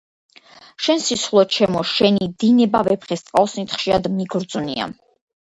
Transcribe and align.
შენ 0.85 1.03
სისხლო 1.07 1.43
ჩემო 1.57 1.83
შენი 1.89 2.29
დინებავეფხისტყაოსნით 2.45 3.77
ხშირად 3.77 4.11
მიგრძვნია... 4.19 4.91